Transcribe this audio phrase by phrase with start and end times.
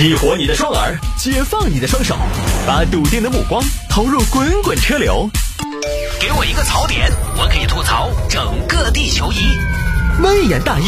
[0.00, 2.16] 激活你的双耳，解放你的双手，
[2.66, 5.28] 把笃定的目光投入滚滚车流。
[6.18, 9.58] 给我一个槽点，我可以吐槽整个地球仪。
[10.22, 10.84] 微言大义，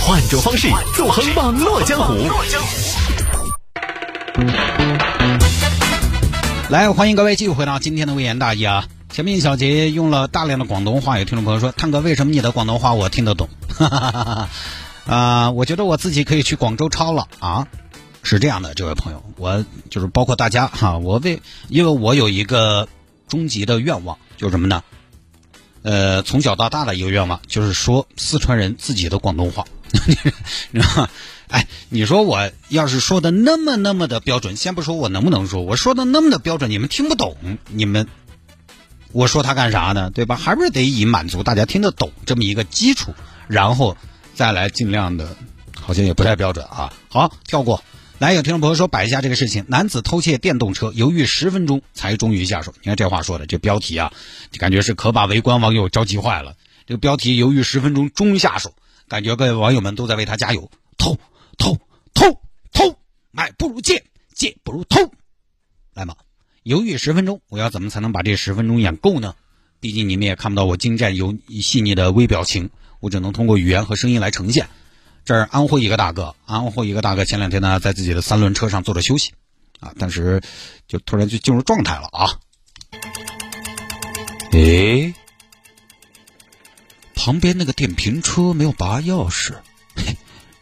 [0.00, 0.66] 换种方式
[0.96, 2.16] 纵横网络江湖。
[6.68, 8.86] 来，欢迎各位继续回到今天的微言大义啊！
[9.08, 13.48] 前面一小节用了大量的广东话，有听众朋友说：“探哥，为什么你的广东话我听得懂？”
[13.78, 14.48] 哈哈哈哈
[15.06, 17.68] 啊，我觉得我自己可以去广州抄了啊！
[18.28, 22.86] 是这样的，这位朋友，我就是包括大家哈，我为因为我有一个
[23.26, 24.84] 终极的愿望，就是什么呢？
[25.80, 29.64] 呃，从小到大的一个愿望，就是说四川人自己的广东话。
[30.72, 31.08] 你知道吗？
[31.48, 37.34] 哎，你说我要是说的那么那么的标准，先不说我能不能说，我说的那么的标准，你们听不懂，
[37.70, 38.06] 你们
[39.12, 40.10] 我说他干啥呢？
[40.10, 40.36] 对吧？
[40.36, 43.14] 还不是得以满足大家听得懂这么一个基础，
[43.46, 43.96] 然后
[44.34, 45.34] 再来尽量的，
[45.80, 46.92] 好像也不太标准啊。
[47.08, 47.82] 好，跳过。
[48.18, 52.74] 来，有听众朋友说摆一下这个事情：男子偷窃电动车，犹豫十分钟才终于下手。
[52.82, 54.12] 你看这话说的，这标题啊，
[54.58, 56.56] 感觉是可把围观网友着急坏了。
[56.84, 58.74] 这个标题犹豫十分钟终于下手，
[59.06, 60.68] 感觉各位网友们都在为他加油。
[60.96, 61.16] 偷
[61.58, 61.78] 偷
[62.12, 62.40] 偷
[62.72, 62.98] 偷，
[63.30, 64.02] 买不如借，
[64.34, 65.12] 借不如偷。
[65.94, 66.16] 来嘛，
[66.64, 69.36] 犹豫十分钟，我要怎么才能把这十分钟演够呢？
[69.78, 74.68] 毕竟你们也看不到我精湛有细腻的微表情，我只能通过语言和声音来呈现。
[75.28, 79.34] 这儿安徽一个大哥，安徽一个大哥前两天呢，在自己的三轮车上坐着休息，
[79.78, 80.42] 啊，但是
[80.86, 82.40] 就突然就进入状态了啊。
[84.52, 85.12] 诶，
[87.14, 89.52] 旁边那个电瓶车没有拔钥匙，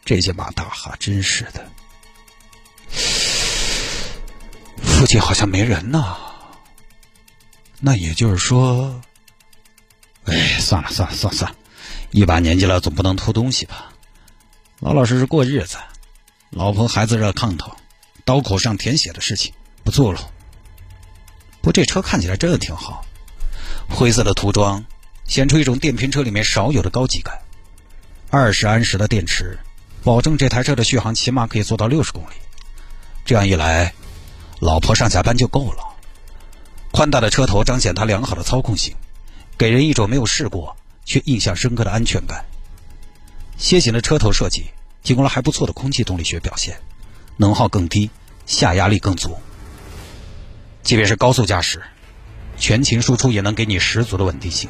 [0.04, 1.64] 这些马大哈真是的。
[4.82, 6.16] 附近好像没人呐，
[7.78, 9.00] 那也就是说，
[10.24, 11.56] 哎，算了算了算了算了，
[12.10, 13.92] 一把年纪了，总不能偷东西吧。
[14.78, 15.78] 老老实实过日子，
[16.50, 17.74] 老婆孩子热炕头，
[18.26, 20.20] 刀口上舔血的事情不做了。
[21.62, 23.02] 不过这车看起来真的挺好，
[23.88, 24.84] 灰色的涂装
[25.24, 27.38] 显出一种电瓶车里面少有的高级感。
[28.28, 29.58] 二十安时的电池，
[30.04, 32.34] 保证这台车的续航起码可以做到六十公里。
[33.24, 33.94] 这样一来，
[34.60, 35.82] 老婆上下班就够了。
[36.90, 38.94] 宽大的车头彰显它良好的操控性，
[39.56, 40.76] 给人一种没有试过
[41.06, 42.44] 却印象深刻的安全感。
[43.58, 44.66] 楔形的车头设计
[45.02, 46.78] 提供了还不错的空气动力学表现，
[47.36, 48.10] 能耗更低，
[48.44, 49.38] 下压力更足。
[50.82, 51.82] 即便是高速驾驶，
[52.58, 54.68] 全勤输出也能给你十足的稳定性。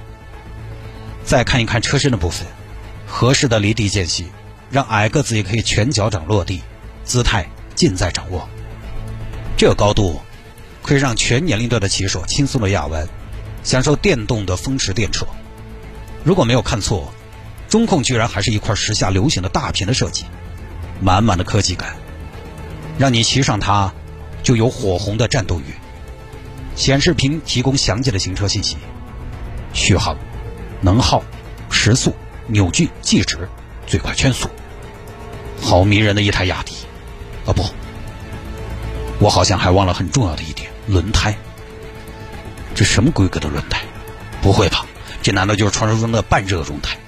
[1.24, 2.46] 再看一看车身的部分，
[3.06, 4.26] 合适的离地间隙，
[4.70, 6.62] 让矮个子也可以全脚掌落地，
[7.04, 8.48] 姿态尽在掌握。
[9.56, 10.20] 这高度
[10.82, 13.08] 可以让全年龄段的骑手轻松的压弯，
[13.64, 15.26] 享受电动的风驰电掣。
[16.22, 17.12] 如果没有看错。
[17.68, 20.24] 中控居然还是一块时下流行的大屏的设计，
[21.00, 21.96] 满满的科技感，
[22.98, 23.92] 让你骑上它
[24.42, 25.74] 就有火红的战斗欲。
[26.76, 28.76] 显示屏提供详尽的行车信息，
[29.72, 30.16] 续航、
[30.82, 31.24] 能耗、
[31.70, 32.14] 时速、
[32.46, 33.48] 扭矩、计值、
[33.86, 34.48] 最快圈速，
[35.60, 36.76] 好迷人的一台雅迪。
[37.46, 37.64] 啊不，
[39.18, 41.34] 我好像还忘了很重要的一点，轮胎。
[42.74, 43.80] 这什么规格的轮胎？
[44.42, 44.84] 不会吧？
[45.22, 46.98] 这难道就是传说中的半热熔胎？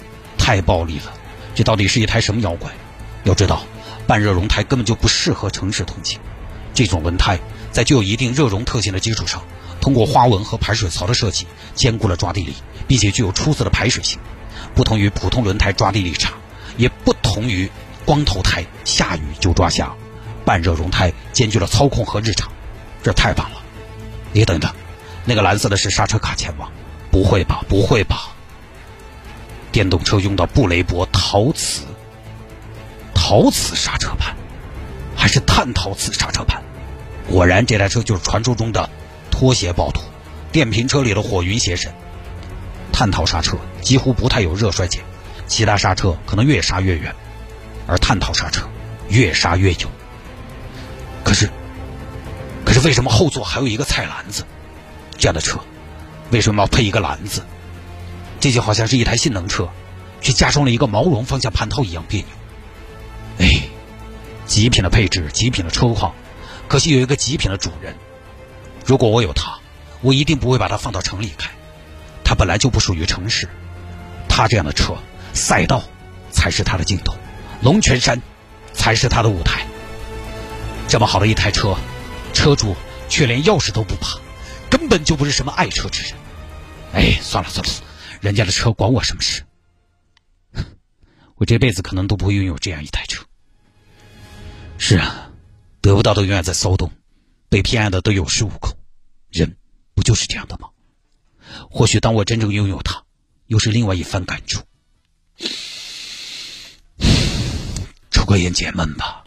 [0.48, 1.12] 太暴力了，
[1.54, 2.70] 这到底是一台什么妖怪？
[3.24, 3.64] 要知道，
[4.06, 6.18] 半热熔胎根本就不适合城市通勤。
[6.72, 7.38] 这种轮胎
[7.70, 9.42] 在具有一定热熔特性的基础上，
[9.78, 12.54] 通过花纹和排水槽的设计，兼顾了抓地力，
[12.86, 14.18] 并且具有出色的排水性。
[14.74, 16.32] 不同于普通轮胎抓地力差，
[16.78, 17.70] 也不同于
[18.06, 19.92] 光头胎下雨就抓瞎，
[20.46, 22.50] 半热熔胎兼具了操控和日常，
[23.02, 23.60] 这太棒了！
[24.32, 24.74] 你等等，
[25.26, 26.70] 那个蓝色的是刹车卡钳吗？
[27.10, 28.34] 不会吧，不会吧！
[29.70, 31.82] 电动车用到布雷博陶瓷，
[33.14, 34.34] 陶瓷刹车盘，
[35.16, 36.62] 还是碳陶瓷刹车盘？
[37.28, 38.88] 果然，这台车就是传说中的
[39.30, 40.00] 拖鞋暴徒，
[40.50, 41.92] 电瓶车里的火云邪神。
[42.92, 45.02] 碳陶刹车几乎不太有热衰减，
[45.46, 47.14] 其他刹车可能越刹越远，
[47.86, 48.66] 而碳陶刹车
[49.08, 49.88] 越刹越久。
[51.22, 51.50] 可是，
[52.64, 54.44] 可是为什么后座还有一个菜篮子？
[55.18, 55.60] 这样的车
[56.30, 57.42] 为什么要配一个篮子？
[58.40, 59.68] 这就好像是一台性能车，
[60.20, 62.28] 却加装了一个毛绒方向盘套一样别扭。
[63.38, 63.68] 哎，
[64.46, 66.14] 极品的配置，极品的车况，
[66.68, 67.96] 可惜有一个极品的主人。
[68.84, 69.58] 如果我有它，
[70.00, 71.50] 我一定不会把它放到城里开。
[72.24, 73.48] 它本来就不属于城市。
[74.28, 74.96] 它这样的车，
[75.32, 75.82] 赛道
[76.30, 77.14] 才是它的尽头，
[77.60, 78.22] 龙泉山
[78.72, 79.66] 才是它的舞台。
[80.86, 81.76] 这么好的一台车，
[82.32, 82.76] 车主
[83.08, 84.08] 却连钥匙都不拔，
[84.70, 86.12] 根本就不是什么爱车之人。
[86.94, 87.72] 哎，算了算了。
[88.20, 89.44] 人家的车管我什么事？
[91.36, 93.24] 我这辈子可能都不会拥有这样一台车。
[94.78, 95.30] 是啊，
[95.80, 96.92] 得不到的永远在骚动，
[97.48, 98.76] 被偏爱的都有恃无恐。
[99.30, 99.56] 人
[99.94, 100.68] 不就是这样的吗？
[101.70, 103.04] 或许当我真正拥有它，
[103.46, 104.62] 又是另外一番感触。
[108.10, 109.24] 抽个烟解闷吧。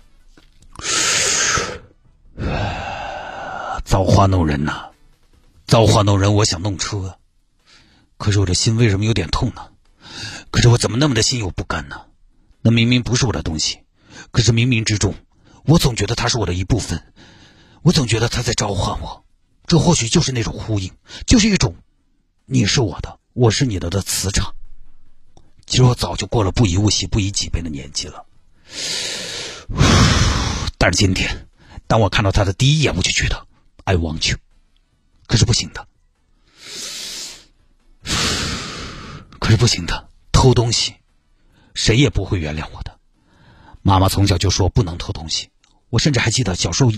[3.83, 4.91] 造化弄人呐，
[5.65, 6.33] 造化弄人！
[6.33, 7.17] 我想弄车，
[8.21, 9.69] 可是我这心为什么有点痛呢？
[10.51, 12.05] 可是我怎么那么的心有不甘呢？
[12.61, 13.79] 那明明不是我的东西，
[14.29, 15.15] 可是冥冥之中，
[15.65, 17.03] 我总觉得它是我的一部分，
[17.81, 19.25] 我总觉得它在召唤我。
[19.65, 20.91] 这或许就是那种呼应，
[21.25, 21.75] 就是一种
[22.45, 24.53] “你是我的，我是你的”的磁场。
[25.65, 28.27] 其实我早就过了不以物喜，不以己悲的年纪了。
[30.77, 31.47] 但是今天，
[31.87, 33.47] 当我看到他的第一眼，我就觉得
[33.83, 34.37] I want you，
[35.25, 35.87] 可是不行的，
[39.51, 40.95] 是不行的，偷东西，
[41.73, 42.97] 谁也不会原谅我的。
[43.81, 45.49] 妈妈从小就说不能偷东西，
[45.89, 46.91] 我甚至还记得小时候，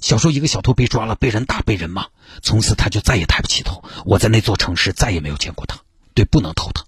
[0.00, 2.08] 小时候一个小偷被抓了，被人打，被人骂，
[2.40, 3.84] 从此他就再也抬不起头。
[4.06, 5.80] 我在那座城市再也没有见过他。
[6.14, 6.82] 对，不能偷他。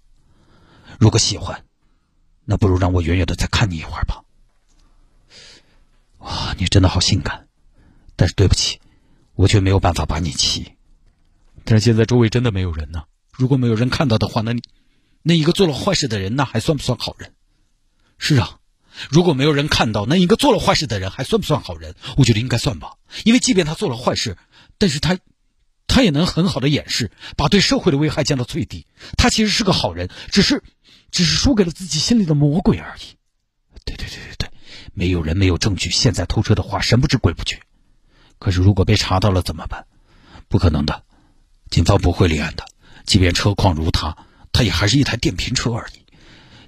[0.98, 1.64] 如果喜欢，
[2.46, 4.22] 那不如让我远远的再看你一会儿吧。
[6.20, 7.46] 哇，你真的好性感，
[8.16, 8.80] 但是对不起，
[9.34, 10.76] 我却没有办法把你气。
[11.62, 13.04] 但是现在周围真的没有人呢。
[13.32, 14.62] 如果没有人看到的话，那你
[15.26, 17.32] 那一个做了坏事的人，那还算不算好人？
[18.18, 18.58] 是啊，
[19.08, 21.94] 如果没有人看到，那一个做了坏事的人还算不算好人？
[22.18, 22.92] 我觉得应该算吧，
[23.24, 24.36] 因为即便他做了坏事，
[24.76, 25.18] 但是他
[25.86, 28.86] 他也能很好的掩饰，把对社会的危害降到最低。
[29.16, 30.62] 他其实是个好人，只是
[31.10, 33.16] 只是输给了自己心里的魔鬼而已。
[33.84, 34.50] 对对对对对。
[34.92, 35.90] 没有人，没有证据。
[35.90, 37.60] 现在偷车的话，神不知鬼不觉。
[38.38, 39.86] 可是如果被查到了怎么办？
[40.48, 41.02] 不可能的，
[41.70, 42.64] 警方不会立案的。
[43.04, 44.16] 即便车况如他，
[44.54, 46.06] 他也还是一台电瓶车而已。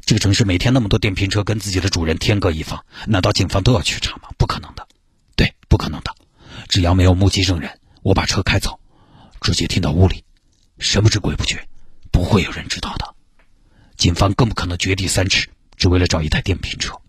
[0.05, 4.29] 这个城市每天那么多电瓶车跟自己的主人天各一方，难道警方都要去查吗？
[4.37, 4.87] 不可能的，
[5.37, 6.15] 对，不可能的。
[6.69, 8.79] 只要没有目击证人，我把车开走，
[9.41, 10.25] 直接停到屋里，
[10.79, 11.69] 神不知鬼不觉，
[12.11, 13.15] 不会有人知道的。
[13.97, 17.01] 警方更不可能掘地三尺，只为了找一台电瓶车。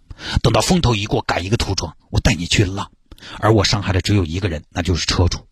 [0.41, 2.91] 等到风头一过，改一个涂装，我带你去浪。
[3.39, 5.47] 而我伤害的只有一个人，那就是车主。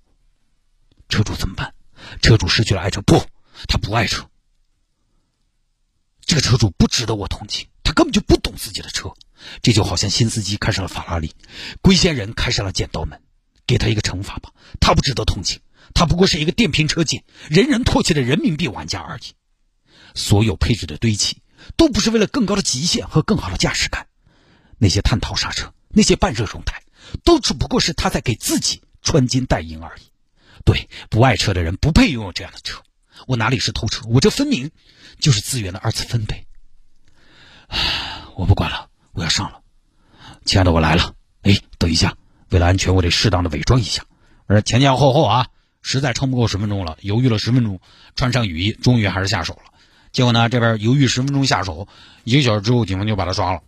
[1.09, 1.73] 车主怎么办？
[2.21, 3.23] 车主失去了爱车，不，
[3.67, 4.27] 他不爱车。
[6.25, 9.13] 这个车主不值得我同情，他根本就不懂自己的车。
[9.61, 11.33] 这就好像新司机开上了法拉利，
[11.81, 13.21] 龟仙人开上了剪刀门，
[13.67, 14.51] 给他一个惩罚吧。
[14.79, 15.59] 他不值得同情，
[15.93, 19.33] 他不过是一个电瓶车界人人唾弃的人民币玩家而已。
[20.15, 21.41] 所有配置的堆砌，
[21.77, 24.07] 都不是为了更高的极限和更好的驾驶感。
[24.77, 26.81] 那些探头刹车，那些半热熔胎，
[27.23, 30.01] 都只不过是他在给自己穿金戴银而已。
[30.63, 32.81] 对，不爱车的人不配拥有这样的车。
[33.27, 34.05] 我哪里是偷车？
[34.07, 34.69] 我这分明
[35.19, 36.45] 就是资源的二次分配。
[37.67, 39.61] 唉我不管了，我要上了。
[40.45, 41.13] 亲爱的，我来了。
[41.41, 42.15] 哎，等一下，
[42.49, 44.03] 为了安全，我得适当的伪装一下。
[44.47, 45.47] 而前前后后啊，
[45.81, 47.79] 实在撑不够十分钟了，犹豫了十分钟，
[48.15, 49.73] 穿上雨衣，终于还是下手了。
[50.11, 51.87] 结果呢，这边犹豫十分钟下手，
[52.23, 53.61] 一个小时之后，警方就把他抓了。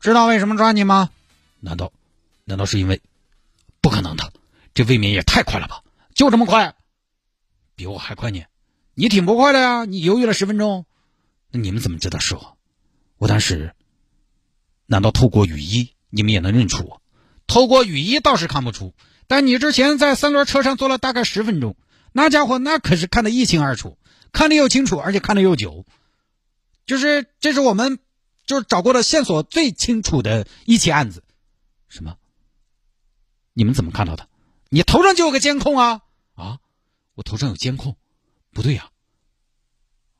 [0.00, 1.10] 知道为什么抓你吗？
[1.60, 1.92] 难道，
[2.44, 3.00] 难道是因为？
[3.80, 4.32] 不可能的，
[4.74, 5.82] 这未免也太快了吧！
[6.14, 6.74] 就这么快？
[7.76, 8.42] 比我还快呢？
[9.00, 9.84] 你挺不快的呀！
[9.84, 10.84] 你犹豫了十分钟，
[11.52, 12.58] 那你们怎么知道是我？
[13.16, 13.72] 我当时，
[14.86, 17.00] 难道透过雨衣你们也能认出我？
[17.46, 18.94] 透过雨衣倒是看不出，
[19.28, 21.76] 但你之前在三轮车上坐了大概十分钟，
[22.10, 23.96] 那家伙那可是看得一清二楚，
[24.32, 25.86] 看得又清楚，而且看得又久。
[26.84, 28.00] 就是这是我们。
[28.46, 31.22] 就是找过的线索最清楚的一起案子，
[31.90, 32.16] 什么？
[33.52, 34.26] 你们怎么看到的？
[34.70, 36.00] 你头上就有个监控啊！
[36.34, 36.58] 啊，
[37.14, 37.98] 我头上有监控？
[38.52, 38.88] 不对呀，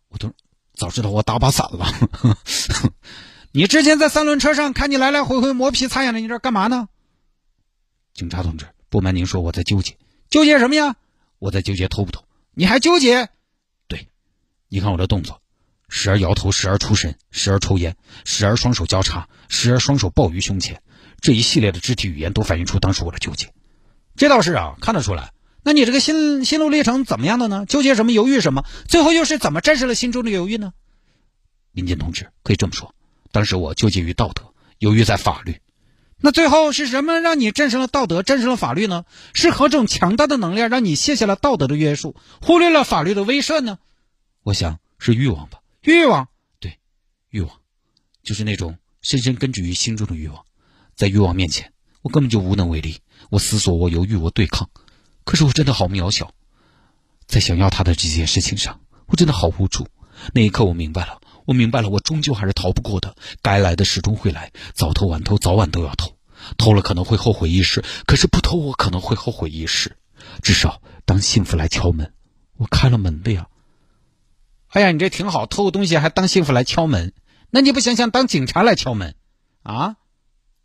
[0.09, 0.33] 我都
[0.75, 1.87] 早知道我打把伞了。
[3.53, 6.89] 你之前在三轮车上看你来来回回磨皮擦眼的，你这干嘛呢？
[8.13, 9.97] 警察同志，不瞒您说，我在纠结，
[10.31, 10.97] 纠结什么呀？
[11.39, 12.25] 我在纠结偷不偷？
[12.53, 13.29] 你还纠结？
[13.87, 14.09] 对，
[14.69, 15.41] 你看我的动作。
[15.89, 20.83] 时而摇头，时而出神，时而抽烟，时而双手交叉，时而双手抱于胸前，
[21.21, 23.55] 这一系列的肢体语言都反映出当时我的纠结。
[24.15, 25.33] 这倒是啊，看得出来。
[25.69, 27.67] 那你这个心心路历程怎么样的呢？
[27.67, 28.13] 纠结什么？
[28.13, 28.65] 犹豫什么？
[28.89, 30.73] 最后又是怎么战胜了心中的犹豫呢？
[31.73, 32.95] 林健同志可以这么说，
[33.33, 35.61] 当时我纠结于道德，犹豫在法律。
[36.23, 39.05] 那最后是什么让你战胜了道德，战胜了法律呢？
[39.35, 43.79] 是何种强大的能量让你卸下了道德的约束，忽略了法律的威慑呢？
[44.45, 45.61] 我想是欲望吧。
[45.83, 46.29] 欲望，
[46.61, 46.79] 对，
[47.29, 47.51] 欲望，
[48.23, 50.47] 就是那种深深根植于心中的欲望，
[50.97, 53.01] 在欲望面前，我根本就无能为力。
[53.29, 54.71] 我思索，我犹豫，我对抗，
[55.29, 56.33] 可是我真的好渺小，
[57.27, 59.87] 在想要他的这件事情上，我真的好无助。
[60.33, 63.15] 那一刻，我明白了，我明白了，我终究还是逃不过的。
[63.43, 66.17] 该来的始终会来，早偷晚偷，早晚都要偷。
[66.57, 69.99] 偷了可能会后悔一时，可是不偷我可能会后悔一世。
[70.41, 72.15] 至少当幸福来敲门，
[72.57, 73.49] 我开了门的呀。
[74.69, 77.13] 哎呀，你这挺好，偷个东西还当幸福来敲门，
[77.51, 79.15] 那你不想想当警察来敲门
[79.63, 79.97] 啊？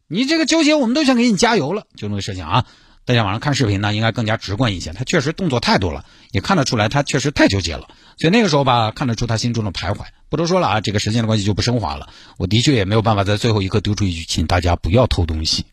[0.08, 1.86] 你这个纠结，我们都想给你加油了。
[1.98, 2.66] 就那个事情啊，
[3.06, 4.94] 大家晚上看视频呢，应该更加直观一些。
[4.94, 7.90] 他确实动作太多了，也看得出来他确实太纠结了。
[8.18, 10.06] 所以那个时候吧，看得出他心中的徘徊。
[10.30, 12.08] 不多说了啊，这个时间的关系就不升华了。
[12.38, 15.66] 我的确也没有办法在最后一刻丢出一句，请大家不要偷东西，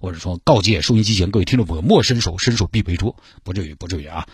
[0.00, 4.26] 或者说告诫收音机前各位听众朋友，莫伸手，伸手必被捉，不至于，不至于啊。